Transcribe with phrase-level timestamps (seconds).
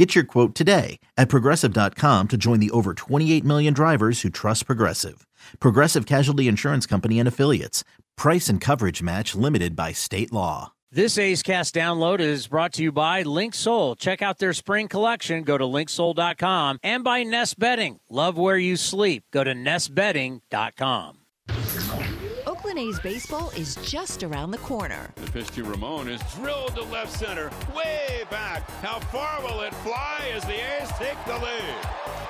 [0.00, 4.64] Get your quote today at progressive.com to join the over 28 million drivers who trust
[4.64, 5.26] Progressive.
[5.58, 7.84] Progressive Casualty Insurance Company and Affiliates.
[8.16, 10.72] Price and coverage match limited by state law.
[10.90, 13.98] This A's Cast download is brought to you by Linksoul.
[13.98, 15.42] Check out their spring collection.
[15.42, 18.00] Go to linksoul.com and by Nest Bedding.
[18.08, 19.24] Love where you sleep.
[19.30, 21.18] Go to nestbedding.com.
[22.80, 25.12] A's baseball is just around the corner.
[25.16, 28.70] The pitch to Ramon is drilled to left center, way back.
[28.80, 32.29] How far will it fly as the A's take the lead?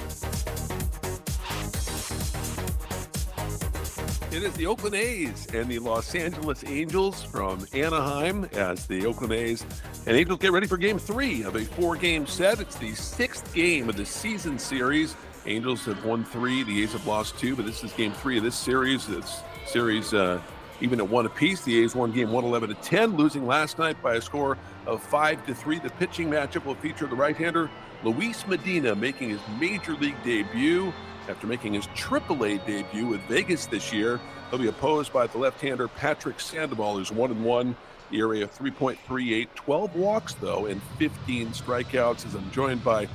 [4.31, 9.33] It is the Oakland A's and the Los Angeles Angels from Anaheim as the Oakland
[9.33, 9.65] A's
[10.07, 12.61] and Angels get ready for game three of a four game set.
[12.61, 15.17] It's the sixth game of the season series.
[15.45, 18.43] Angels have won three, the A's have lost two, but this is game three of
[18.45, 19.05] this series.
[19.05, 20.39] This series, uh,
[20.79, 24.15] even at one apiece, the A's won game 111 to 10, losing last night by
[24.15, 25.79] a score of 5 to 3.
[25.79, 27.69] The pitching matchup will feature the right hander
[28.01, 30.93] Luis Medina making his major league debut.
[31.31, 35.87] After making his AAA debut with Vegas this year, he'll be opposed by the left-hander
[35.87, 37.69] Patrick Sandoval, who's one and one,
[38.09, 42.25] of 3.38, 12 walks though, and 15 strikeouts.
[42.25, 43.07] As I'm joined by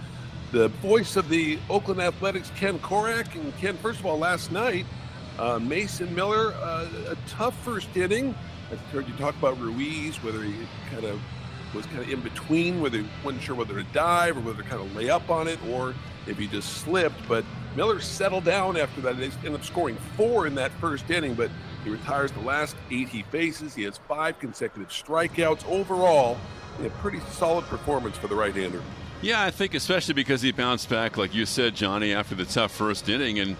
[0.50, 3.34] the voice of the Oakland Athletics, Ken Korach.
[3.34, 3.76] and Ken.
[3.76, 4.87] First of all, last night,
[5.38, 8.34] uh, Mason Miller, uh, a tough first inning.
[8.72, 10.55] I've heard you talk about Ruiz, whether he
[10.91, 11.21] kind of
[11.75, 14.69] was kind of in between, whether he wasn't sure whether to dive or whether to
[14.71, 15.94] kind of lay up on it, or
[16.26, 17.16] if he just slipped.
[17.28, 17.44] But
[17.75, 19.19] Miller settled down after that.
[19.19, 21.50] They end up scoring four in that first inning, but
[21.84, 23.75] he retires the last eight he faces.
[23.75, 25.66] He has five consecutive strikeouts.
[25.69, 26.38] Overall,
[26.84, 28.82] a pretty solid performance for the right-hander.
[29.22, 32.72] Yeah, I think especially because he bounced back, like you said, Johnny, after the tough
[32.72, 33.38] first inning.
[33.38, 33.56] And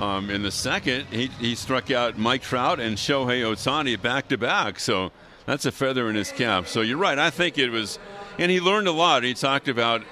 [0.00, 4.38] um, in the second, he, he struck out Mike Trout and Shohei Ohtani back to
[4.38, 4.80] back.
[4.80, 5.12] So
[5.46, 6.66] that's a feather in his cap.
[6.66, 7.18] So you're right.
[7.18, 7.98] I think it was,
[8.38, 9.22] and he learned a lot.
[9.22, 10.02] He talked about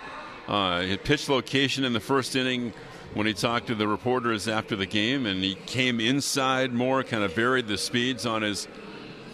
[0.48, 2.72] uh, his pitch location in the first inning
[3.14, 7.22] when he talked to the reporters after the game, and he came inside more, kind
[7.22, 8.68] of varied the speeds on his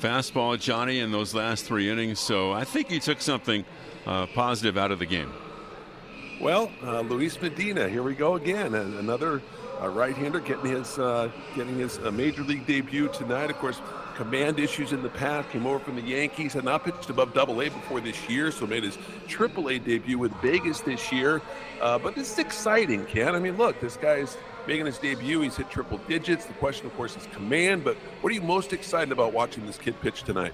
[0.00, 2.18] fastball, Johnny, in those last three innings.
[2.18, 3.64] So I think he took something
[4.06, 5.32] uh, positive out of the game.
[6.40, 8.74] Well, uh, Luis Medina, here we go again.
[8.74, 9.40] Another
[9.80, 13.50] uh, right-hander getting his uh, getting his uh, major league debut tonight.
[13.50, 13.80] Of course,
[14.14, 15.50] command issues in the past.
[15.50, 16.52] Came over from the Yankees.
[16.52, 18.98] Had not pitched above Double A before this year, so made his
[19.28, 21.42] Triple A debut with Vegas this year.
[21.80, 23.34] Uh, but this is exciting, Ken.
[23.34, 24.36] I mean, look, this guy's
[24.66, 25.40] making his debut.
[25.40, 26.46] He's hit triple digits.
[26.46, 27.84] The question, of course, is command.
[27.84, 30.52] But what are you most excited about watching this kid pitch tonight?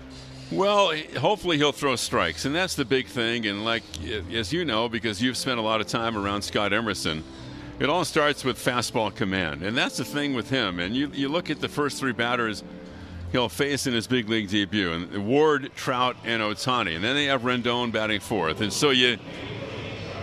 [0.50, 3.46] Well, hopefully he'll throw strikes, and that's the big thing.
[3.46, 3.84] And like
[4.32, 7.22] as you know, because you've spent a lot of time around Scott Emerson,
[7.78, 10.80] it all starts with fastball command, and that's the thing with him.
[10.80, 12.64] And you you look at the first three batters
[13.32, 16.94] he'll face in his big league debut, and Ward, Trout, and Ohtani.
[16.96, 19.18] and then they have Rendon batting fourth, and so you.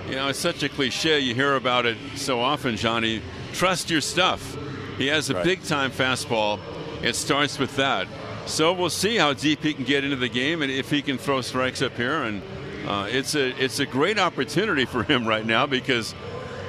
[0.10, 1.20] You know, it's such a cliche.
[1.20, 3.22] You hear about it so often, Johnny.
[3.52, 4.58] Trust your stuff.
[4.98, 5.44] He has a Right.
[5.44, 6.60] big time fastball.
[7.04, 8.08] It starts with that.
[8.46, 11.18] So we'll see how deep he can get into the game and if he can
[11.18, 12.24] throw strikes up here.
[12.24, 12.42] And
[12.88, 16.16] uh, it's a it's a great opportunity for him right now because,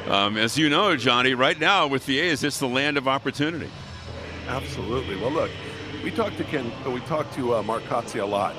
[0.09, 3.71] um, as you know, Johnny, right now with the A's, it's the land of opportunity.
[4.49, 5.15] Absolutely.
[5.15, 5.51] Well, look,
[6.09, 6.73] we talked to Ken.
[6.87, 8.55] uh, We talked to uh, Mark Kotsay a lot,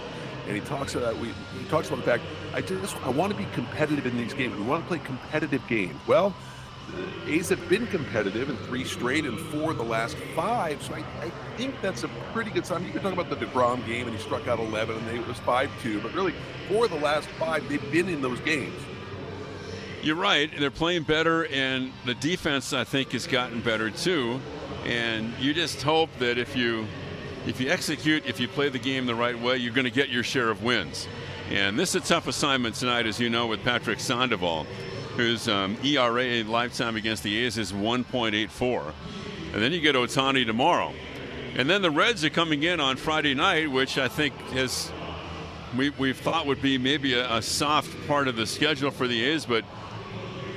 [0.46, 2.24] and he talks about we he talks about the fact
[2.54, 4.56] I just I want to be competitive in these games.
[4.56, 6.00] We want to play competitive games.
[6.06, 6.36] Well,
[7.26, 11.00] the A's have been competitive in three straight and four the last five, so I,
[11.24, 12.86] I think that's a pretty good sign.
[12.86, 15.40] You can talk about the Degrom game, and he struck out 11, and it was
[15.40, 16.36] five-two, but really
[16.68, 18.80] four of the last five they've been in those games.
[20.04, 20.52] You're right.
[20.56, 24.40] They're playing better, and the defense I think has gotten better too.
[24.86, 26.88] And you just hope that if you
[27.48, 30.10] if you execute, if you play the game the right way, you're going to get
[30.10, 31.08] your share of wins.
[31.50, 34.66] And this is a tough assignment tonight, as you know, with Patrick Sandoval,
[35.16, 38.94] whose um, ERA lifetime against the A's is 1.84.
[39.54, 40.94] And then you get Ohtani tomorrow.
[41.56, 44.92] And then the Reds are coming in on Friday night, which I think is
[45.78, 49.24] we we thought would be maybe a, a soft part of the schedule for the
[49.24, 49.64] A's, but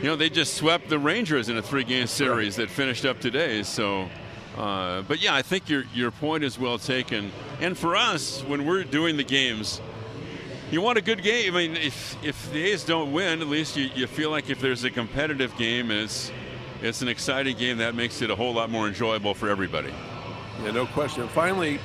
[0.00, 3.62] you know they just swept the Rangers in a three-game series that finished up today.
[3.62, 4.08] So,
[4.56, 7.32] uh, but yeah, I think your your point is well taken.
[7.60, 9.80] And for us, when we're doing the games,
[10.70, 11.54] you want a good game.
[11.54, 14.60] I mean, if if the A's don't win, at least you, you feel like if
[14.60, 16.30] there's a competitive game it's
[16.82, 19.92] it's an exciting game, that makes it a whole lot more enjoyable for everybody.
[20.62, 21.28] Yeah, no question.
[21.28, 21.78] finally,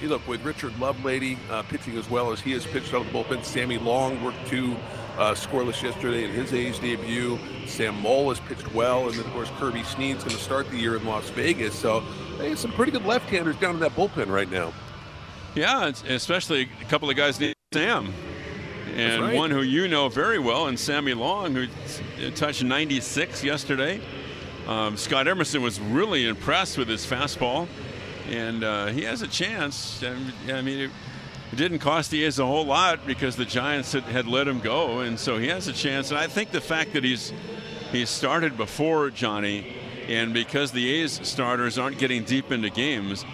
[0.00, 3.12] you look with Richard Lovelady uh, pitching as well as he has pitched out of
[3.12, 3.44] the bullpen.
[3.44, 4.76] Sammy Long worked two
[5.18, 7.38] uh, scoreless yesterday in his A's debut.
[7.66, 10.78] Sam Moll has pitched well, and then of course Kirby Snead's going to start the
[10.78, 11.74] year in Las Vegas.
[11.74, 12.02] So,
[12.38, 14.72] they have some pretty good left-handers down in that bullpen right now.
[15.54, 18.12] Yeah, especially a couple of guys named Sam
[18.98, 19.36] and right.
[19.36, 21.66] one who you know very well, and Sammy Long, who
[22.32, 24.00] touched 96 yesterday.
[24.66, 27.68] Um, Scott Emerson was really impressed with his fastball,
[28.28, 30.02] and uh, he has a chance.
[30.02, 30.90] I mean, it,
[31.52, 34.60] it, didn't cost the A's a whole lot because the Giants had, had let him
[34.60, 36.10] go, and so he has a chance.
[36.10, 37.32] And I think the fact that he's
[37.92, 39.74] he started before Johnny,
[40.08, 43.24] and because the A's starters aren't getting deep into games,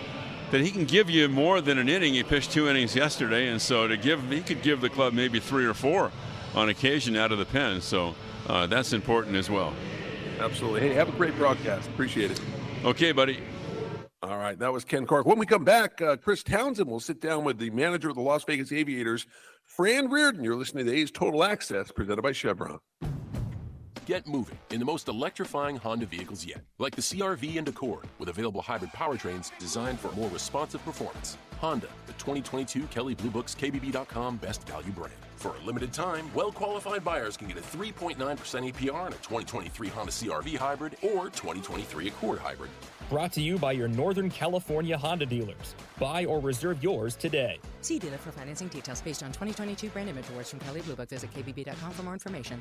[0.51, 2.15] that he can give you more than an inning.
[2.15, 5.41] He pitched two innings yesterday, and so to give he could give the club maybe
[5.41, 6.13] three or four
[6.55, 7.81] on occasion out of the pen.
[7.81, 8.15] So
[8.47, 9.73] uh, that's important as well.
[10.39, 10.81] Absolutely.
[10.81, 11.89] Hey, have a great broadcast.
[11.89, 12.41] Appreciate it.
[12.85, 13.41] Okay, buddy.
[14.25, 15.27] All right, that was Ken Korach.
[15.27, 18.23] When we come back, uh, Chris Townsend will sit down with the manager of the
[18.23, 19.27] Las Vegas Aviators,
[19.65, 20.43] Fran Riordan.
[20.43, 22.79] You're listening to A's Total Access, presented by Chevron.
[24.07, 28.31] Get moving in the most electrifying Honda vehicles yet, like the CRV and Accord, with
[28.31, 31.37] available hybrid powertrains designed for more responsive performance.
[31.59, 35.13] Honda, the 2022 Kelley Blue Book's KBB.com Best Value brand.
[35.37, 39.89] For a limited time, well qualified buyers can get a 3.9% APR on a 2023
[39.89, 42.71] Honda CRV hybrid or 2023 Accord hybrid.
[43.11, 45.75] Brought to you by your Northern California Honda dealers.
[45.99, 47.61] Buy or reserve yours today.
[47.83, 51.11] See dealer for financing details based on 2022 brand image awards from Kelley Blue Book.
[51.11, 52.61] Visit KBB.com for more information.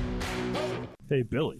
[1.11, 1.59] Hey, Billy,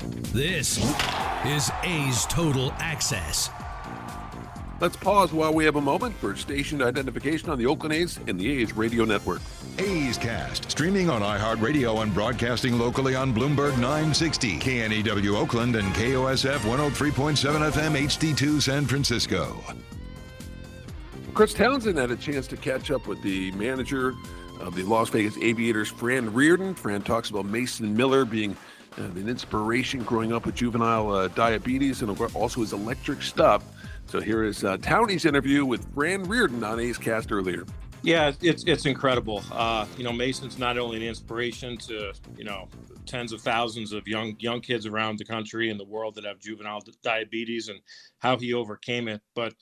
[0.00, 0.78] This
[1.44, 3.50] is A's Total Access.
[4.80, 8.40] Let's pause while we have a moment for station identification on the Oakland A's and
[8.40, 9.42] the A's radio network.
[9.78, 16.60] A's Cast, streaming on iHeartRadio and broadcasting locally on Bloomberg 960, KNEW Oakland, and KOSF
[16.60, 19.62] 103.7 FM HD2 San Francisco.
[21.34, 24.14] Chris Townsend had a chance to catch up with the manager
[24.60, 26.74] of the Las Vegas Aviators, Fran Riordan.
[26.74, 28.56] Fran talks about Mason Miller being
[28.98, 33.64] uh, an inspiration growing up with juvenile uh, diabetes and also his electric stuff.
[34.06, 37.64] So here is uh, Townie's interview with Fran Riordan on A's Cast earlier.
[38.02, 39.42] Yeah, it's it's incredible.
[39.52, 42.66] Uh, you know, Mason's not only an inspiration to you know
[43.04, 46.38] tens of thousands of young young kids around the country and the world that have
[46.38, 47.78] juvenile diabetes and
[48.18, 49.54] how he overcame it, but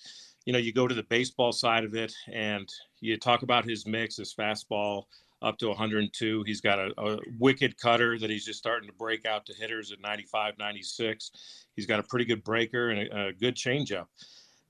[0.48, 3.86] you know, you go to the baseball side of it and you talk about his
[3.86, 5.04] mix, his fastball
[5.42, 6.42] up to 102.
[6.44, 9.92] He's got a, a, wicked cutter that he's just starting to break out to hitters
[9.92, 11.30] at 95, 96.
[11.76, 14.06] He's got a pretty good breaker and a, a good changeup.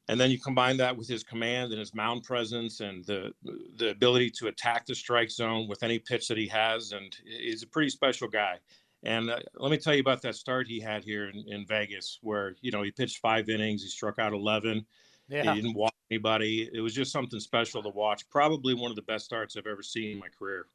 [0.08, 3.32] And then you combine that with his command and his mound presence and the
[3.76, 6.92] the ability to attack the strike zone with any pitch that he has.
[6.92, 8.58] And he's a pretty special guy.
[9.04, 12.18] And uh, let me tell you about that start he had here in, in Vegas,
[12.22, 14.84] where you know he pitched five innings, he struck out 11.
[15.28, 15.54] Yeah.
[15.54, 16.68] He didn't walk anybody.
[16.72, 18.28] It was just something special to watch.
[18.28, 20.66] Probably one of the best starts I've ever seen in my career.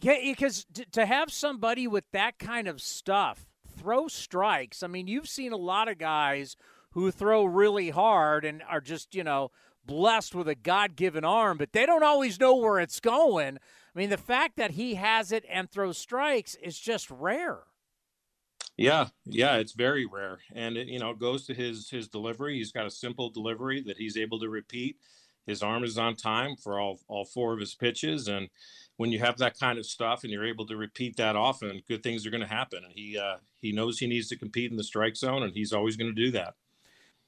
[0.00, 3.46] Yeah, because to have somebody with that kind of stuff
[3.78, 4.82] throw strikes.
[4.82, 6.56] I mean, you've seen a lot of guys
[6.92, 9.50] who throw really hard and are just, you know,
[9.84, 13.58] blessed with a God given arm, but they don't always know where it's going.
[13.58, 17.60] I mean, the fact that he has it and throws strikes is just rare.
[18.80, 22.56] Yeah, yeah, it's very rare, and it, you know, it goes to his his delivery.
[22.56, 24.96] He's got a simple delivery that he's able to repeat.
[25.46, 28.48] His arm is on time for all all four of his pitches, and
[28.96, 32.02] when you have that kind of stuff and you're able to repeat that often, good
[32.02, 32.82] things are going to happen.
[32.82, 35.74] And he uh, he knows he needs to compete in the strike zone, and he's
[35.74, 36.54] always going to do that.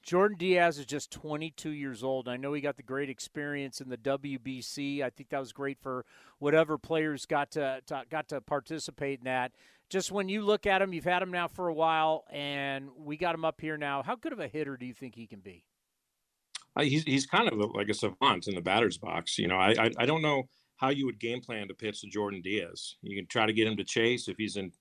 [0.03, 2.27] Jordan Diaz is just 22 years old.
[2.27, 5.01] I know he got the great experience in the WBC.
[5.01, 6.05] I think that was great for
[6.39, 9.53] whatever players got to, to, got to participate in that.
[9.89, 13.15] Just when you look at him, you've had him now for a while, and we
[13.15, 14.03] got him up here now.
[14.03, 15.63] How good of a hitter do you think he can be?
[16.75, 19.37] Uh, he's he's kind of like a savant in the batter's box.
[19.37, 22.07] You know, I, I I don't know how you would game plan to pitch to
[22.07, 22.95] Jordan Diaz.
[23.03, 24.71] You can try to get him to chase if he's in,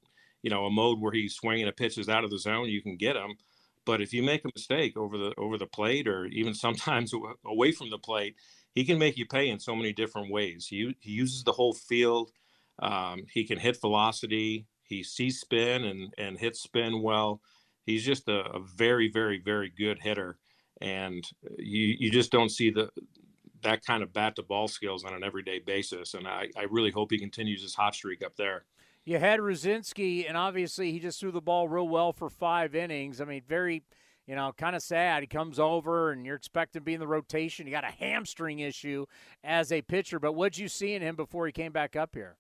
[0.42, 2.68] you know, a mode where he's swinging a pitches out of the zone.
[2.68, 3.36] You can get him
[3.84, 7.12] but if you make a mistake over the over the plate, or even sometimes
[7.44, 8.36] away from the plate,
[8.74, 10.66] he can make you pay in so many different ways.
[10.66, 12.30] He he uses the whole field.
[12.80, 14.66] Um, he can hit velocity.
[14.84, 17.40] He sees spin and and hits spin well.
[17.84, 20.38] He's just a, a very very very good hitter,
[20.80, 21.24] and
[21.58, 22.90] you you just don't see the
[23.62, 26.14] that kind of bat to ball skills on an everyday basis.
[26.14, 28.64] And I, I really hope he continues his hot streak up there
[29.04, 33.20] you had Rucinski, and obviously he just threw the ball real well for five innings.
[33.20, 33.82] I mean, very,
[34.26, 35.22] you know, kind of sad.
[35.22, 37.66] He comes over, and you're expecting to be in the rotation.
[37.66, 39.06] You got a hamstring issue
[39.42, 42.36] as a pitcher, but what'd you see in him before he came back up here?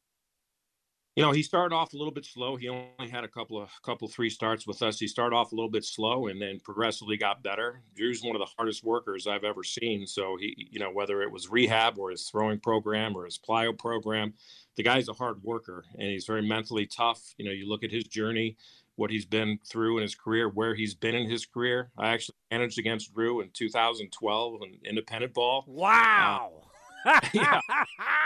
[1.16, 2.56] You know, he started off a little bit slow.
[2.56, 4.98] He only had a couple of couple three starts with us.
[4.98, 7.82] He started off a little bit slow and then progressively got better.
[7.94, 10.06] Drew's one of the hardest workers I've ever seen.
[10.06, 13.78] So he, you know, whether it was rehab or his throwing program or his plyo
[13.78, 14.32] program,
[14.76, 17.20] the guy's a hard worker and he's very mentally tough.
[17.36, 18.56] You know, you look at his journey,
[18.96, 21.90] what he's been through in his career, where he's been in his career.
[21.98, 25.64] I actually managed against Drew in 2012 in independent ball.
[25.66, 26.62] Wow.
[27.04, 27.60] Uh, yeah.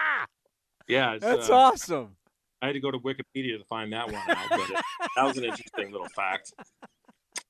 [0.89, 2.17] yeah That's uh, awesome.
[2.63, 4.81] I had to go to Wikipedia to find that one out, but it,
[5.17, 6.53] that was an interesting little fact.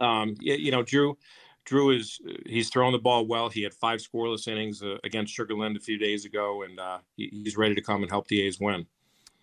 [0.00, 1.16] Um, you know, Drew,
[1.66, 3.50] Drew is he's throwing the ball well.
[3.50, 7.28] He had five scoreless innings uh, against Sugarland a few days ago, and uh, he,
[7.44, 8.86] he's ready to come and help the A's win.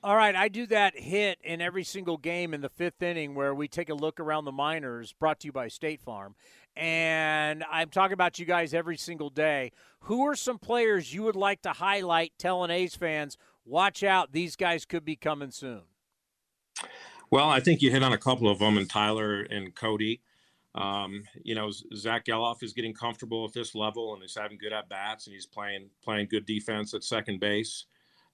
[0.03, 3.53] All right, I do that hit in every single game in the fifth inning where
[3.53, 6.35] we take a look around the minors, brought to you by State Farm.
[6.75, 9.71] And I'm talking about you guys every single day.
[10.01, 14.57] Who are some players you would like to highlight telling A's fans, watch out, these
[14.57, 15.83] guys could be coming soon?
[17.29, 20.21] Well, I think you hit on a couple of them, and Tyler and Cody.
[20.75, 24.73] Um, you know, Zach Gelof is getting comfortable at this level, and he's having good
[24.73, 27.85] at bats, and he's playing playing good defense at second base.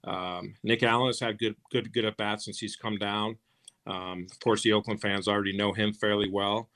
[0.06, 3.38] Um, Nick Allen has had good good good at bats since he's come down.
[3.86, 6.70] Um, of course, the Oakland fans already know him fairly well.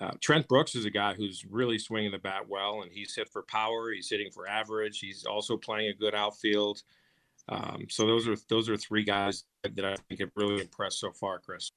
[0.00, 3.28] Uh, Trent Brooks is a guy who's really swinging the bat well, and he's hit
[3.28, 3.92] for power.
[3.92, 4.98] He's hitting for average.
[4.98, 6.82] He's also playing a good outfield.
[7.48, 11.12] Um, so those are those are three guys that I think have really impressed so
[11.12, 11.70] far, Chris.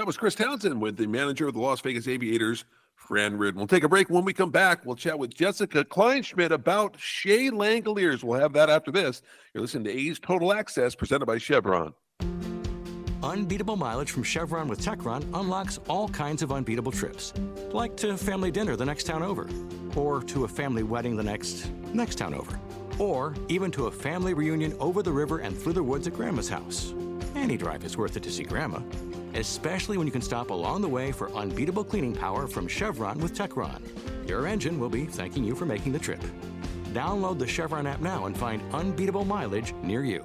[0.00, 2.64] That was Chris Townsend with the manager of the Las Vegas Aviators,
[2.94, 3.58] Fran Riordan.
[3.58, 4.08] We'll take a break.
[4.08, 8.24] When we come back, we'll chat with Jessica Kleinschmidt about Shea Langeliers.
[8.24, 9.20] We'll have that after this.
[9.52, 11.92] You're listening to A's Total Access presented by Chevron.
[13.22, 17.34] Unbeatable mileage from Chevron with Techron unlocks all kinds of unbeatable trips,
[17.70, 19.50] like to family dinner the next town over,
[19.94, 22.58] or to a family wedding the next next town over,
[22.98, 26.48] or even to a family reunion over the river and through the woods at Grandma's
[26.48, 26.94] house.
[27.34, 28.80] Any drive is worth it to see Grandma,
[29.34, 33.34] especially when you can stop along the way for unbeatable cleaning power from Chevron with
[33.34, 33.80] Techron.
[34.28, 36.22] Your engine will be thanking you for making the trip.
[36.92, 40.24] Download the Chevron app now and find unbeatable mileage near you.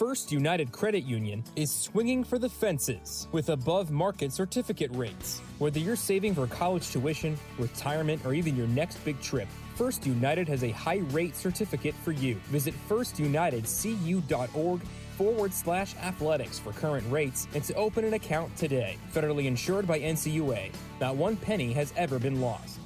[0.00, 5.40] First United Credit Union is swinging for the fences with above market certificate rates.
[5.58, 10.48] Whether you're saving for college tuition, retirement, or even your next big trip, First United
[10.48, 12.36] has a high rate certificate for you.
[12.46, 14.80] Visit firstunitedcu.org
[15.18, 18.96] forward slash athletics for current rates and to open an account today.
[19.12, 20.72] Federally insured by NCUA.
[20.98, 22.80] Not one penny has ever been lost.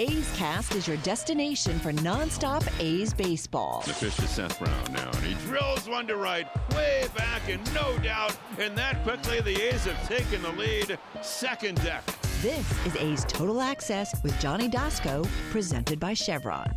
[0.00, 3.82] A's Cast is your destination for nonstop A's baseball.
[3.86, 7.62] The pitch to Seth Brown now, and he drills one to right, way back, and
[7.74, 8.34] no doubt.
[8.58, 10.98] And that quickly, the A's have taken the lead.
[11.20, 12.02] Second deck.
[12.40, 16.74] This is A's Total Access with Johnny Doskow, presented by Chevron.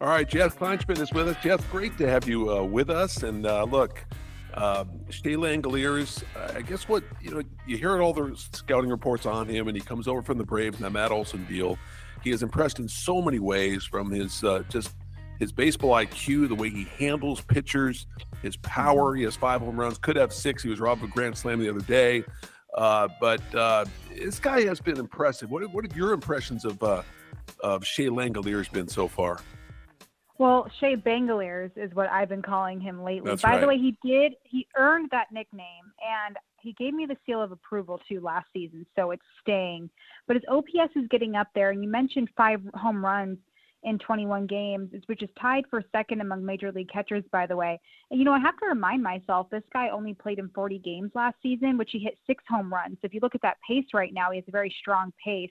[0.00, 1.36] All right, Jess Kleinschmidt is with us.
[1.44, 3.22] Jess, great to have you uh, with us.
[3.22, 4.04] And uh, look,
[4.54, 6.22] Um, Shea Langeliers,
[6.54, 9.82] I guess what you know, you hear all the scouting reports on him, and he
[9.82, 11.78] comes over from the Braves and that Matt Olson deal.
[12.22, 14.92] He has impressed in so many ways, from his uh, just
[15.38, 18.06] his baseball IQ, the way he handles pitchers,
[18.42, 19.14] his power.
[19.14, 20.62] He has five home runs, could have six.
[20.62, 22.24] He was robbed of a grand slam the other day.
[22.74, 25.50] Uh, but uh, this guy has been impressive.
[25.50, 27.02] What, what have your impressions of uh,
[27.60, 29.40] of Shea Langeliers been so far?
[30.40, 33.32] Well, Shea Bangaliers is what I've been calling him lately.
[33.32, 33.60] That's By right.
[33.60, 37.52] the way, he did he earned that nickname and he gave me the seal of
[37.52, 39.90] approval too last season, so it's staying.
[40.26, 43.36] But his OPS is getting up there and you mentioned five home runs
[43.82, 47.78] in 21 games, which is tied for second among major league catchers, by the way.
[48.10, 51.10] And you know, I have to remind myself this guy only played in 40 games
[51.14, 52.96] last season, which he hit six home runs.
[53.02, 55.50] So if you look at that pace right now, he has a very strong pace.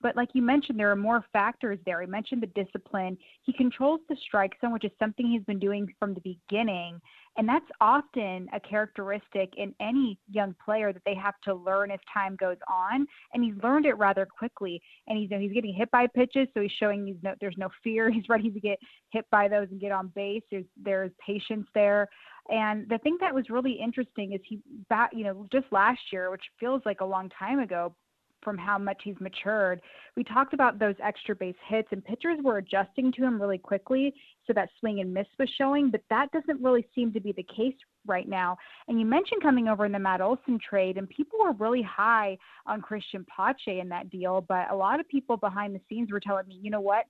[0.00, 2.00] But like you mentioned, there are more factors there.
[2.00, 3.18] He mentioned the discipline.
[3.42, 7.00] He controls the strike zone, which is something he's been doing from the beginning.
[7.36, 12.00] And that's often a characteristic in any young player that they have to learn as
[12.12, 13.06] time goes on.
[13.32, 14.80] And he's learned it rather quickly.
[15.06, 18.10] And he's, he's getting hit by pitches, so he's showing he's no, there's no fear.
[18.18, 18.78] He's ready to get
[19.10, 20.42] hit by those and get on base.
[20.50, 22.08] There's, there's patience there.
[22.50, 26.30] And the thing that was really interesting is he back, you know, just last year,
[26.30, 27.94] which feels like a long time ago,
[28.42, 29.80] from how much he's matured.
[30.16, 34.14] We talked about those extra base hits, and pitchers were adjusting to him really quickly,
[34.46, 37.42] so that swing and miss was showing, but that doesn't really seem to be the
[37.44, 37.74] case
[38.06, 38.56] right now.
[38.88, 42.38] And you mentioned coming over in the Matt Olson trade, and people were really high
[42.66, 46.20] on Christian Pache in that deal, but a lot of people behind the scenes were
[46.20, 47.04] telling me, you know what?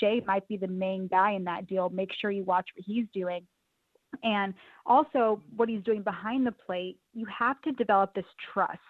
[0.00, 1.90] Shea might be the main guy in that deal.
[1.90, 3.46] Make sure you watch what he's doing.
[4.22, 4.54] And
[4.86, 8.80] also, what he's doing behind the plate, you have to develop this trust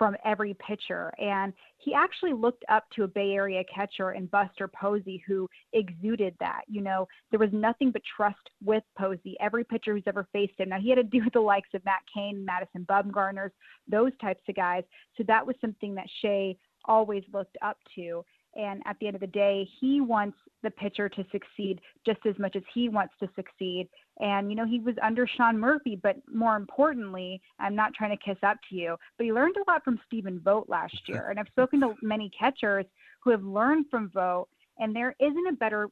[0.00, 1.12] from every pitcher.
[1.18, 6.34] And he actually looked up to a Bay Area catcher in Buster Posey who exuded
[6.40, 6.62] that.
[6.68, 9.36] You know, there was nothing but trust with Posey.
[9.40, 10.70] Every pitcher who's ever faced him.
[10.70, 13.52] Now he had to do with the likes of Matt Cain, Madison Bumgarner's,
[13.86, 14.84] those types of guys.
[15.18, 18.24] So that was something that Shea always looked up to.
[18.56, 22.38] And at the end of the day, he wants the pitcher to succeed just as
[22.38, 23.88] much as he wants to succeed.
[24.18, 28.24] And, you know, he was under Sean Murphy, but more importantly, I'm not trying to
[28.24, 31.28] kiss up to you, but he learned a lot from Stephen Vogt last year.
[31.30, 32.86] And I've spoken to many catchers
[33.22, 35.88] who have learned from Vogt, and there isn't a better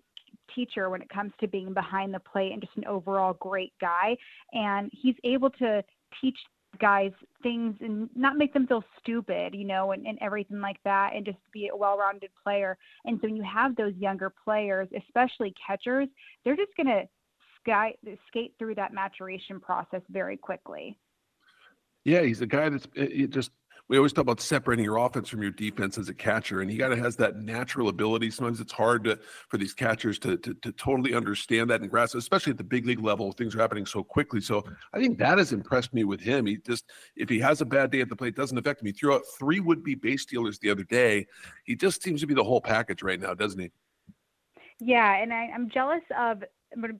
[0.55, 4.17] teacher when it comes to being behind the plate and just an overall great guy.
[4.53, 5.83] And he's able to
[6.21, 6.37] teach
[6.81, 11.13] guys things and not make them feel stupid, you know, and, and everything like that,
[11.15, 12.77] and just be a well rounded player.
[13.05, 16.09] And so when you have those younger players, especially catchers,
[16.45, 17.03] they're just going to
[17.61, 17.95] sky,
[18.29, 20.99] skate through that maturation process very quickly.
[22.05, 23.51] Yeah, he's a guy that's it it just.
[23.89, 26.77] We always talk about separating your offense from your defense as a catcher, and he
[26.77, 28.31] kind of has that natural ability.
[28.31, 32.15] Sometimes it's hard to, for these catchers to, to to totally understand that and grasp,
[32.15, 33.33] especially at the big league level.
[33.33, 34.43] Things are happening so quickly.
[34.43, 36.45] So I think that has impressed me with him.
[36.45, 36.85] He just,
[37.17, 38.93] if he has a bad day at the plate, doesn't affect me.
[38.93, 41.27] Threw out three would-be base stealers the other day.
[41.65, 43.71] He just seems to be the whole package right now, doesn't he?
[44.81, 46.45] Yeah, and I, I'm jealous of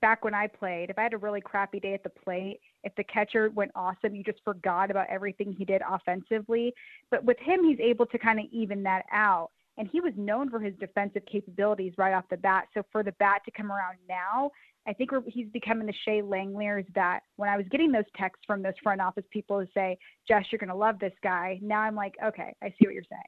[0.01, 0.89] back when I played.
[0.89, 4.15] If I had a really crappy day at the plate, if the catcher went awesome,
[4.15, 6.73] you just forgot about everything he did offensively.
[7.11, 9.49] But with him, he's able to kind of even that out.
[9.77, 12.67] And he was known for his defensive capabilities right off the bat.
[12.73, 14.51] So for the bat to come around now,
[14.87, 18.61] I think he's becoming the Shea Langeliers that when I was getting those texts from
[18.61, 21.59] those front office people who say, Jess, you're going to love this guy.
[21.61, 23.21] Now I'm like, okay, I see what you're saying.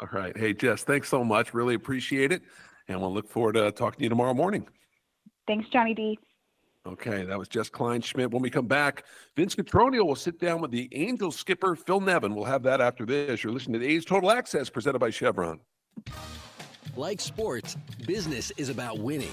[0.00, 0.36] All right.
[0.36, 1.54] Hey, Jess, thanks so much.
[1.54, 2.42] Really appreciate it.
[2.88, 4.66] And we'll look forward to talking to you tomorrow morning.
[5.48, 6.18] Thanks, Johnny D.
[6.86, 8.30] Okay, that was Jess Kleinschmidt.
[8.30, 12.34] When we come back, Vince Cotroneo will sit down with the Angels skipper Phil Nevin.
[12.34, 13.42] We'll have that after this.
[13.42, 15.58] You're listening to the A's Total Access presented by Chevron.
[16.96, 19.32] Like sports, business is about winning.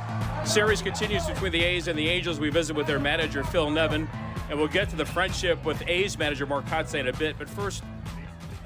[0.45, 2.39] Series continues between the A's and the Angels.
[2.39, 4.09] We visit with their manager, Phil Nevin.
[4.49, 7.37] and we'll get to the friendship with A's manager Mark Kotsay in a bit.
[7.37, 7.83] But first,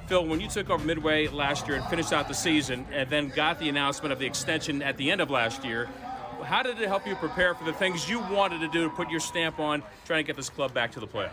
[0.08, 3.30] Phil, when you took over midway last year and finished out the season, and then
[3.30, 5.88] got the announcement of the extension at the end of last year,
[6.44, 9.10] how did it help you prepare for the things you wanted to do to put
[9.10, 11.32] your stamp on trying to get this club back to the playoffs?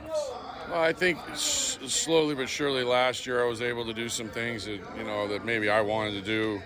[0.69, 4.65] Well, I think slowly but surely last year I was able to do some things
[4.65, 6.63] that you know that maybe I wanted to do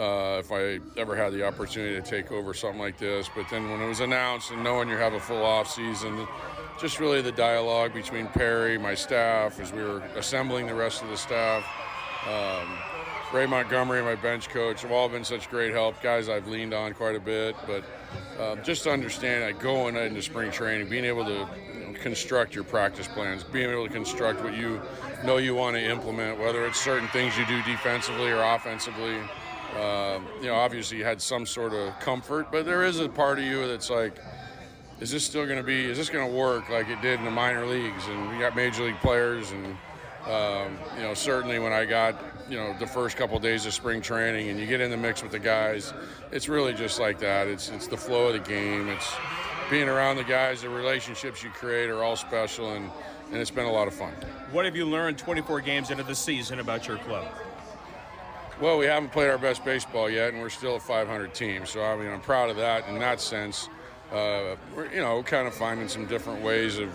[0.00, 3.28] uh, if I ever had the opportunity to take over something like this.
[3.36, 6.26] But then when it was announced and knowing you have a full off season,
[6.80, 11.10] just really the dialogue between Perry, my staff, as we were assembling the rest of
[11.10, 11.66] the staff.
[12.26, 12.78] Um,
[13.32, 16.02] Ray Montgomery, my bench coach, have all been such great help.
[16.02, 17.84] Guys I've leaned on quite a bit, but
[18.40, 21.46] um, just to understand, like going into spring training, being able to
[22.00, 24.80] construct your practice plans, being able to construct what you
[25.24, 29.18] know you want to implement, whether it's certain things you do defensively or offensively.
[29.76, 33.38] Um, you know, obviously you had some sort of comfort, but there is a part
[33.38, 34.18] of you that's like,
[35.00, 35.84] is this still going to be?
[35.84, 38.06] Is this going to work like it did in the minor leagues?
[38.08, 39.66] And we got major league players, and
[40.26, 43.72] um, you know, certainly when I got you know the first couple of days of
[43.72, 45.94] spring training, and you get in the mix with the guys,
[46.32, 47.48] it's really just like that.
[47.48, 48.88] It's it's the flow of the game.
[48.88, 49.14] It's
[49.70, 50.62] being around the guys.
[50.62, 52.90] The relationships you create are all special, and
[53.30, 54.12] and it's been a lot of fun.
[54.50, 57.26] What have you learned 24 games into the season about your club?
[58.60, 61.64] Well, we haven't played our best baseball yet, and we're still a 500 team.
[61.64, 63.70] So I mean, I'm proud of that in that sense.
[64.12, 66.90] Uh, we're, you know, kind of finding some different ways of,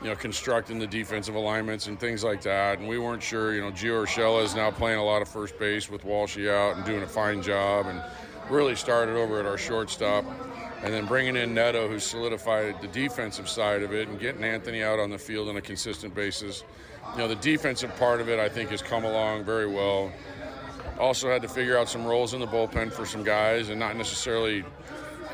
[0.00, 2.78] you know, constructing the defensive alignments and things like that.
[2.78, 5.58] And we weren't sure, you know, Gio Urshela is now playing a lot of first
[5.58, 8.02] base with Walshy out and doing a fine job, and
[8.48, 10.24] really started over at our shortstop.
[10.82, 14.82] And then bringing in Neto, who solidified the defensive side of it, and getting Anthony
[14.82, 16.64] out on the field on a consistent basis.
[17.12, 20.10] You know, the defensive part of it, I think, has come along very well.
[20.98, 23.96] Also had to figure out some roles in the bullpen for some guys, and not
[23.96, 24.64] necessarily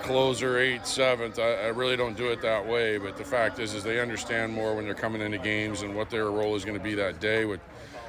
[0.02, 1.38] closer, eighth, seventh.
[1.38, 2.98] I, I really don't do it that way.
[2.98, 6.10] But the fact is, is they understand more when they're coming into games and what
[6.10, 7.44] their role is going to be that day.
[7.44, 7.60] With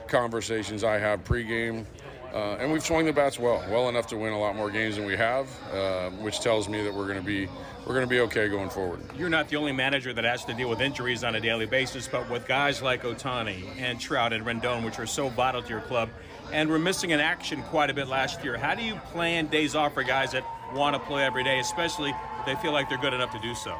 [0.07, 1.85] conversations I have pregame,
[2.33, 4.95] uh, and we've swung the bats well, well enough to win a lot more games
[4.95, 7.47] than we have, uh, which tells me that we're going to be
[7.85, 9.01] we're going to be okay going forward.
[9.17, 12.07] You're not the only manager that has to deal with injuries on a daily basis,
[12.07, 15.81] but with guys like Ohtani and Trout and Rendon, which are so vital to your
[15.81, 16.09] club,
[16.51, 18.57] and we're missing in action quite a bit last year.
[18.57, 22.09] How do you plan days off for guys that want to play every day, especially
[22.09, 23.75] if they feel like they're good enough to do so?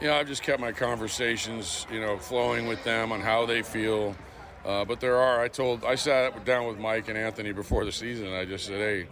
[0.00, 3.62] You know, I've just kept my conversations, you know, flowing with them on how they
[3.62, 4.16] feel.
[4.64, 7.92] Uh, but there are, I told, I sat down with Mike and Anthony before the
[7.92, 9.06] season, and I just said, hey,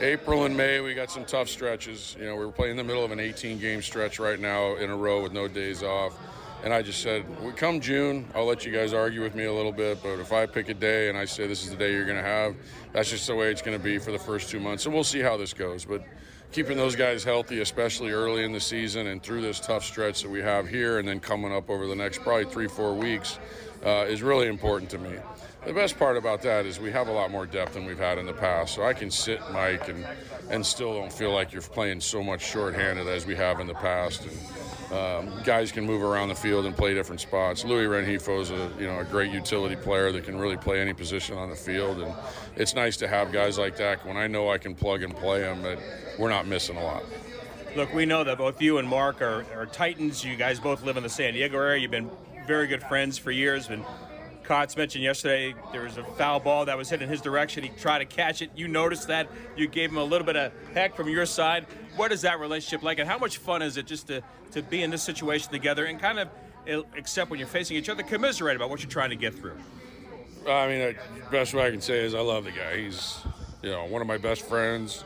[0.00, 2.16] April and May, we got some tough stretches.
[2.18, 4.90] You know, we're playing in the middle of an 18 game stretch right now in
[4.90, 6.14] a row with no days off.
[6.62, 9.52] And I just said, we come June, I'll let you guys argue with me a
[9.52, 11.90] little bit, but if I pick a day and I say this is the day
[11.90, 12.54] you're going to have,
[12.92, 14.86] that's just the way it's going to be for the first two months.
[14.86, 15.84] And we'll see how this goes.
[15.84, 16.04] But
[16.52, 20.30] keeping those guys healthy, especially early in the season and through this tough stretch that
[20.30, 23.40] we have here and then coming up over the next probably three, four weeks,
[23.84, 25.16] uh, is really important to me.
[25.66, 28.18] The best part about that is we have a lot more depth than we've had
[28.18, 28.74] in the past.
[28.74, 30.06] So I can sit Mike and,
[30.50, 33.74] and still don't feel like you're playing so much shorthanded as we have in the
[33.74, 34.22] past.
[34.22, 34.32] And
[34.92, 37.64] um, guys can move around the field and play different spots.
[37.64, 40.92] Luis Rengifo is a you know a great utility player that can really play any
[40.92, 42.14] position on the field, and
[42.56, 45.40] it's nice to have guys like that when I know I can plug and play
[45.40, 45.62] them.
[45.62, 45.78] That
[46.18, 47.04] we're not missing a lot.
[47.74, 50.22] Look, we know that both you and Mark are, are Titans.
[50.22, 51.80] You guys both live in the San Diego area.
[51.80, 52.10] You've been
[52.46, 53.68] very good friends for years.
[53.68, 53.82] And
[54.52, 57.62] Kotz mentioned yesterday there was a foul ball that was hit in his direction.
[57.64, 58.50] He tried to catch it.
[58.54, 59.30] You noticed that.
[59.56, 61.64] You gave him a little bit of heck from your side.
[61.96, 64.82] What is that relationship like, and how much fun is it just to, to be
[64.82, 66.28] in this situation together and kind of,
[66.94, 69.56] except when you're facing each other, commiserate about what you're trying to get through?
[70.46, 72.76] I mean, the best way I can say is I love the guy.
[72.76, 73.20] He's,
[73.62, 75.02] you know, one of my best friends.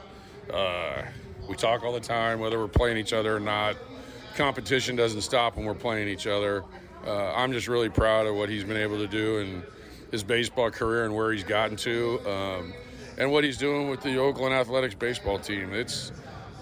[0.52, 1.02] Uh,
[1.48, 3.76] we talk all the time, whether we're playing each other or not.
[4.34, 6.64] Competition doesn't stop when we're playing each other.
[7.06, 9.62] Uh, I'm just really proud of what he's been able to do in
[10.10, 12.74] his baseball career and where he's gotten to, um,
[13.16, 15.72] and what he's doing with the Oakland Athletics baseball team.
[15.72, 16.10] It's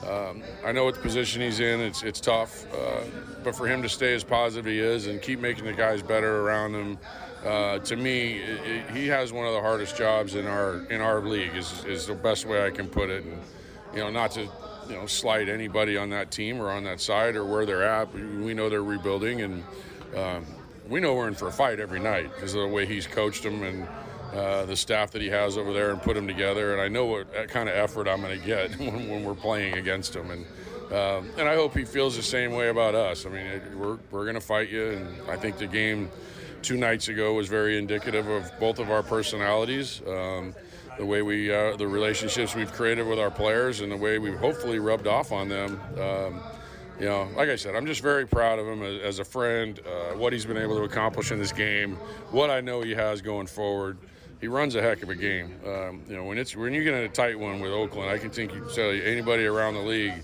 [0.07, 1.80] um, I know what the position he's in.
[1.80, 3.04] It's it's tough, uh,
[3.42, 6.42] but for him to stay as positive he is and keep making the guys better
[6.42, 6.98] around him,
[7.44, 11.00] uh, to me, it, it, he has one of the hardest jobs in our in
[11.00, 11.54] our league.
[11.57, 13.24] Is is the best way I can put it.
[13.24, 13.38] And
[13.94, 14.42] you know, not to
[14.88, 18.12] you know slight anybody on that team or on that side or where they're at.
[18.12, 19.64] We know they're rebuilding, and
[20.16, 20.46] um,
[20.88, 23.42] we know we're in for a fight every night because of the way he's coached
[23.42, 23.88] them and.
[24.33, 26.72] Uh, the staff that he has over there and put them together.
[26.72, 29.74] And I know what kind of effort I'm going to get when, when, we're playing
[29.74, 30.29] against him.
[30.33, 30.44] And
[30.92, 33.27] um, and I hope he feels the same way about us.
[33.27, 36.11] I mean, it, we're we're going to fight you, and I think the game
[36.62, 40.03] two nights ago was very indicative of both of our personalities.
[40.07, 40.55] Um,
[40.96, 44.38] the way we, uh, the relationships we've created with our players, and the way we've
[44.38, 45.81] hopefully rubbed off on them.
[45.98, 46.40] Um,
[46.98, 49.80] you know, like I said, I'm just very proud of him as, as a friend,
[49.87, 51.96] uh, what he's been able to accomplish in this game,
[52.30, 53.98] what I know he has going forward.
[54.40, 55.59] He runs a heck of a game.
[55.64, 58.18] Um, you know, when it's when you get in a tight one with Oakland, I
[58.18, 60.22] can think you tell you anybody around the league.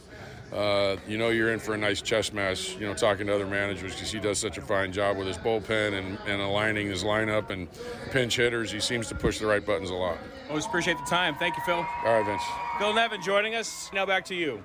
[0.53, 2.75] Uh, you know you're in for a nice chess match.
[2.75, 5.39] You know, talking to other managers because he does such a fine job with his
[5.39, 7.69] bullpen and, and aligning his lineup and
[8.11, 8.71] pinch hitters.
[8.71, 10.19] He seems to push the right buttons a lot.
[10.49, 11.37] Always appreciate the time.
[11.37, 11.77] Thank you, Phil.
[11.77, 12.43] All right, Vince.
[12.79, 13.91] Phil Nevin joining us.
[13.95, 14.63] Now back to you.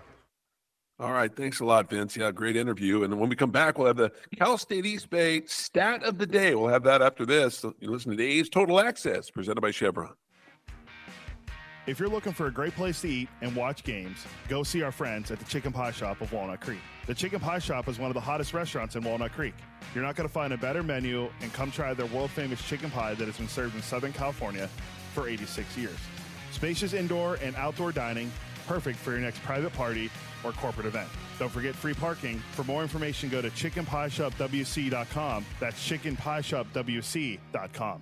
[0.98, 2.16] All right, thanks a lot, Vince.
[2.16, 3.04] Yeah, great interview.
[3.04, 6.26] And when we come back, we'll have the Cal State East Bay stat of the
[6.26, 6.56] day.
[6.56, 7.66] We'll have that after this.
[7.82, 10.14] You listen to A's Total Access, presented by Chevron.
[11.86, 14.92] If you're looking for a great place to eat and watch games, go see our
[14.92, 16.80] friends at the Chicken Pie Shop of Walnut Creek.
[17.08, 19.54] The Chicken Pie Shop is one of the hottest restaurants in Walnut Creek.
[19.94, 22.90] You're not going to find a better menu, and come try their world famous chicken
[22.90, 24.70] pie that has been served in Southern California
[25.14, 25.98] for 86 years.
[26.52, 28.32] Spacious indoor and outdoor dining,
[28.68, 30.10] perfect for your next private party
[30.44, 31.08] or corporate event.
[31.40, 32.40] Don't forget free parking.
[32.52, 35.46] For more information, go to chickenpieshopwc.com.
[35.60, 38.02] That's chickenpieshopwc.com.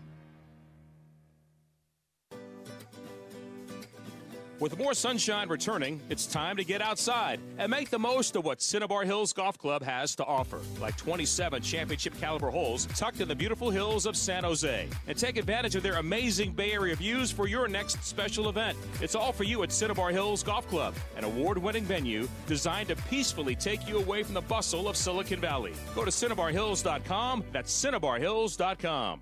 [4.60, 8.62] With more sunshine returning, it's time to get outside and make the most of what
[8.62, 13.36] Cinnabar Hills Golf Club has to offer, like 27 championship caliber holes tucked in the
[13.36, 14.88] beautiful hills of San Jose.
[15.08, 18.78] And take advantage of their amazing Bay Area views for your next special event.
[19.02, 22.96] It's all for you at Cinnabar Hills Golf Club, an award winning venue designed to
[22.96, 25.74] peacefully take you away from the bustle of Silicon Valley.
[25.96, 27.44] Go to CinnabarHills.com.
[27.52, 29.22] That's CinnabarHills.com.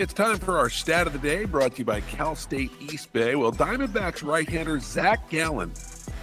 [0.00, 3.12] It's time for our stat of the day, brought to you by Cal State East
[3.12, 3.34] Bay.
[3.34, 5.74] Well, Diamondbacks right-hander Zach Gallen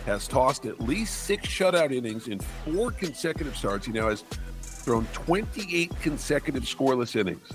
[0.07, 3.85] has tossed at least six shutout innings in four consecutive starts.
[3.85, 4.23] He now has
[4.63, 7.51] thrown 28 consecutive scoreless innings.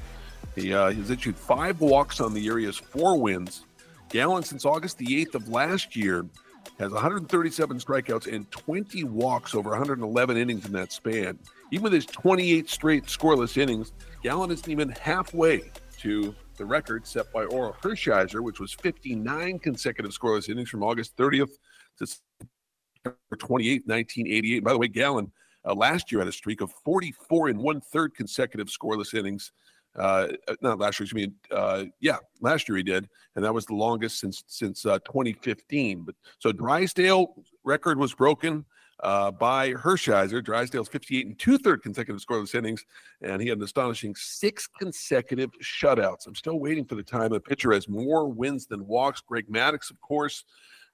[0.55, 2.57] He uh, has issued five walks on the year.
[2.57, 3.65] He has four wins.
[4.09, 6.25] Gallen, since August the 8th of last year,
[6.79, 11.37] has 137 strikeouts and 20 walks over 111 innings in that span.
[11.73, 13.91] Even with his 28 straight scoreless innings,
[14.23, 20.11] Gallen isn't even halfway to the record set by Orel Hershiser, which was 59 consecutive
[20.11, 21.53] scoreless innings from August 30th
[21.99, 24.65] to September 28th, 1988.
[24.65, 25.31] By the way, Gallen
[25.65, 29.53] uh, last year had a streak of 44 and one third consecutive scoreless innings.
[29.95, 30.29] Uh,
[30.61, 33.75] not last year, I mean, uh, yeah, last year he did, and that was the
[33.75, 36.03] longest since since uh, 2015.
[36.03, 38.65] But so Drysdale record was broken
[39.03, 40.43] uh, by Hershiser.
[40.43, 42.85] Drysdale's 58 and two third consecutive scoreless innings,
[43.21, 46.27] and he had an astonishing six consecutive shutouts.
[46.27, 49.21] I'm still waiting for the time a pitcher has more wins than walks.
[49.21, 50.45] Greg Maddux, of course,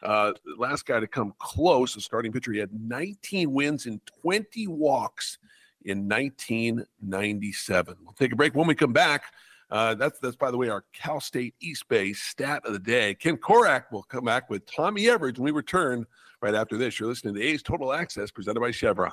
[0.03, 2.53] uh, last guy to come close, a starting pitcher.
[2.53, 5.39] He had 19 wins and 20 walks
[5.85, 7.97] in 1997.
[8.03, 9.25] We'll take a break when we come back.
[9.71, 13.15] Uh, that's that's by the way our Cal State East Bay stat of the day.
[13.15, 16.07] Ken Korach will come back with Tommy Everidge when we return
[16.41, 16.99] right after this.
[16.99, 19.13] You're listening to A's Total Access presented by Chevron.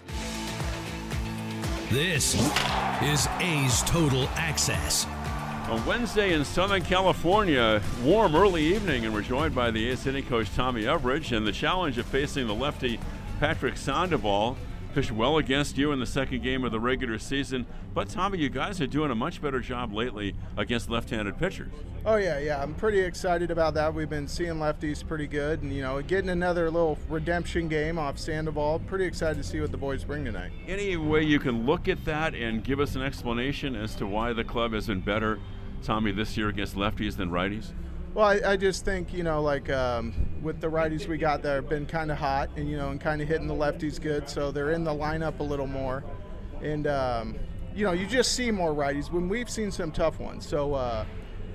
[1.91, 2.35] This
[3.03, 5.05] is A's Total Access.
[5.67, 10.25] On Wednesday in Southern California, warm early evening, and we're joined by the A's hitting
[10.25, 12.97] coach Tommy Everidge, and the challenge of facing the lefty
[13.41, 14.55] Patrick Sandoval
[14.93, 17.65] pitched well against you in the second game of the regular season.
[17.93, 21.71] But Tommy, you guys are doing a much better job lately against left-handed pitchers.
[22.05, 22.61] Oh yeah, yeah.
[22.61, 23.93] I'm pretty excited about that.
[23.93, 28.17] We've been seeing lefties pretty good, and you know, getting another little redemption game off
[28.17, 28.79] Sandoval.
[28.87, 30.51] Pretty excited to see what the boys bring tonight.
[30.67, 34.33] Any way you can look at that and give us an explanation as to why
[34.33, 35.39] the club has been better,
[35.83, 37.71] Tommy, this year against lefties than righties?
[38.13, 41.55] Well, I, I, just think you know, like um, with the righties we got there,
[41.55, 44.27] have been kind of hot, and you know, and kind of hitting the lefties good,
[44.27, 46.03] so they're in the lineup a little more,
[46.61, 47.39] and um,
[47.73, 50.45] you know, you just see more righties when we've seen some tough ones.
[50.45, 51.05] So, uh,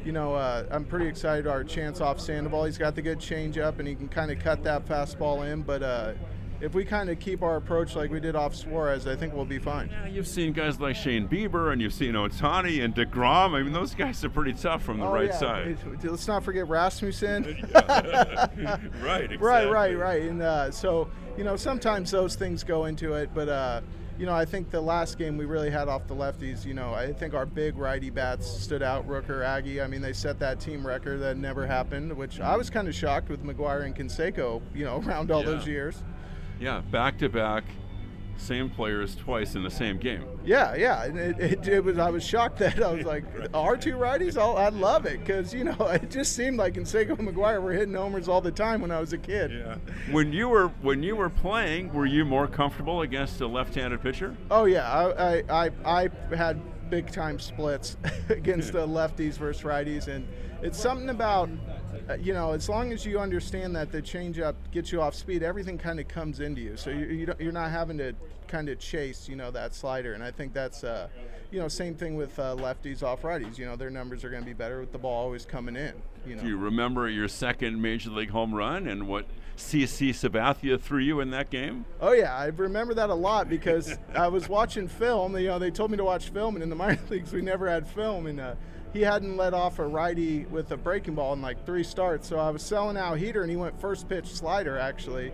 [0.03, 1.47] you know, uh, I'm pretty excited.
[1.47, 4.63] Our chance off Sandoval, he's got the good changeup, and he can kind of cut
[4.65, 5.83] that fastball in, but.
[5.83, 6.15] Uh,
[6.61, 9.45] if we kind of keep our approach like we did off Suarez, I think we'll
[9.45, 9.89] be fine.
[9.91, 13.55] Yeah, you've seen guys like Shane Bieber and you've seen Ohtani and DeGrom.
[13.55, 15.39] I mean, those guys are pretty tough from the oh, right yeah.
[15.39, 15.79] side.
[16.03, 17.45] Let's not forget Rasmussen.
[17.75, 19.37] right, exactly.
[19.39, 20.23] Right, right, right.
[20.23, 23.49] And uh, so, you know, sometimes those things go into it, but.
[23.49, 23.81] Uh,
[24.19, 26.95] you know, I think the last game we really had off the lefties, you know,
[26.95, 29.81] I think our big righty bats stood out, Rooker, Aggie.
[29.81, 32.95] I mean, they set that team record that never happened, which I was kind of
[32.95, 35.51] shocked with McGwire and Canseco, you know, around all yeah.
[35.51, 36.03] those years.
[36.61, 37.65] Yeah, back to back,
[38.39, 40.25] same players twice in the same game.
[40.45, 41.05] Yeah, yeah.
[41.05, 41.99] And it, it, it, was.
[41.99, 44.39] I was shocked that I was like, our two righties.
[44.39, 47.73] I'll, I love it because you know it just seemed like Canseco and McGwire were
[47.73, 49.53] hitting homers all the time when I was a kid.
[49.53, 49.77] Yeah.
[50.11, 54.37] When you were when you were playing, were you more comfortable against a left-handed pitcher?
[54.51, 57.97] Oh yeah, I I, I, I had big time splits
[58.29, 60.27] against the lefties versus righties, and
[60.63, 61.49] it's something about
[62.21, 65.79] you know, as long as you understand that the changeup gets you off speed, everything
[65.79, 66.77] kind of comes into you.
[66.77, 68.15] So you, you are not having to
[68.49, 70.15] kind of chase, you know, that slider.
[70.15, 71.09] And I think that's, uh,
[71.51, 73.59] you know, same thing with uh, lefties off righties.
[73.59, 75.95] You know, their numbers are going to be better with the ball always coming in.
[76.27, 76.43] You know.
[76.43, 81.21] Do you remember your second major league home run and what CC Sabathia threw you
[81.21, 81.85] in that game?
[82.01, 85.37] Oh yeah, I remember that a lot because I was watching film.
[85.37, 87.69] You know, they told me to watch film, and in the minor leagues we never
[87.69, 88.55] had film, and uh,
[88.93, 92.29] he hadn't let off a righty with a breaking ball in like three starts.
[92.29, 95.33] So I was selling out heater, and he went first pitch slider actually,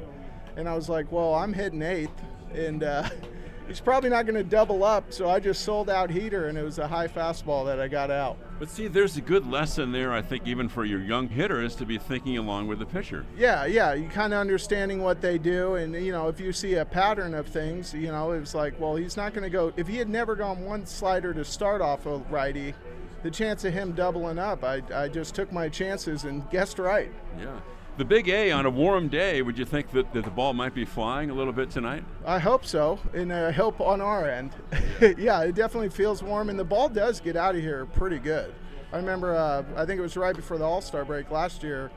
[0.56, 2.10] and I was like, well, I'm hitting eighth,
[2.54, 3.08] and uh,
[3.68, 5.12] he's probably not going to double up.
[5.12, 8.10] So I just sold out heater, and it was a high fastball that I got
[8.10, 8.36] out.
[8.58, 11.74] But see, there's a good lesson there, I think, even for your young hitter, is
[11.76, 13.24] to be thinking along with the pitcher.
[13.36, 16.74] Yeah, yeah, you kind of understanding what they do, and you know, if you see
[16.74, 19.72] a pattern of things, you know, it's like, well, he's not going to go.
[19.76, 22.74] If he had never gone one slider to start off a righty,
[23.22, 27.12] the chance of him doubling up, I, I just took my chances and guessed right.
[27.38, 27.58] Yeah.
[27.98, 30.74] The big A on a warm day, would you think that, that the ball might
[30.74, 32.04] be flying a little bit tonight?
[32.24, 34.52] I hope so, and I hope on our end.
[35.00, 35.12] Yeah.
[35.18, 38.54] yeah, it definitely feels warm, and the ball does get out of here pretty good.
[38.92, 41.90] I remember, uh, I think it was right before the All Star break last year,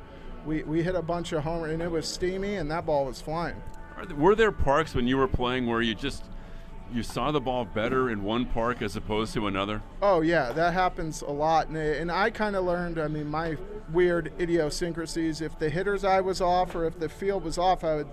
[0.46, 3.22] we, we hit a bunch of homers, and it was steamy, and that ball was
[3.22, 3.56] flying.
[4.18, 6.26] Were there parks when you were playing where you just
[6.94, 9.82] you saw the ball better in one park as opposed to another?
[10.02, 13.00] Oh yeah, that happens a lot, and, and I kind of learned.
[13.00, 13.58] I mean, my
[13.92, 15.42] weird idiosyncrasies.
[15.42, 18.08] If the hitter's eye was off, or if the field was off, I would.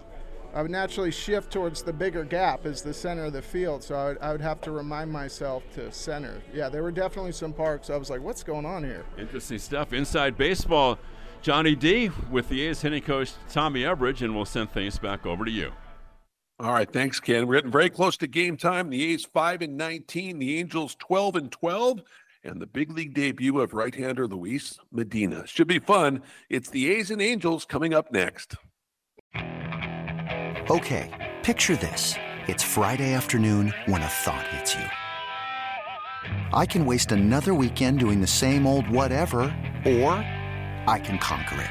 [0.54, 3.94] I would naturally shift towards the bigger gap as the center of the field, so
[3.94, 6.42] I would, I would have to remind myself to center.
[6.52, 7.88] Yeah, there were definitely some parks.
[7.88, 9.94] I was like, "What's going on here?" Interesting stuff.
[9.94, 10.98] Inside baseball,
[11.40, 15.46] Johnny D with the A's hitting coach Tommy Everidge, and we'll send things back over
[15.46, 15.72] to you.
[16.60, 17.46] All right, thanks, Ken.
[17.46, 18.90] We're getting very close to game time.
[18.90, 22.02] The A's five and nineteen, the Angels twelve and twelve,
[22.44, 25.44] and the big league debut of right-hander Luis Medina.
[25.46, 26.22] Should be fun.
[26.48, 28.54] It's the A's and Angels coming up next.
[30.70, 32.14] Okay, picture this:
[32.46, 34.84] it's Friday afternoon when a thought hits you.
[36.52, 39.42] I can waste another weekend doing the same old whatever,
[39.84, 40.12] or
[40.86, 41.70] I can conquer it.